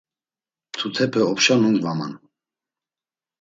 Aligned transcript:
Mtutepe 0.69 1.19
opşa 1.31 1.55
numgvaman. 1.61 2.13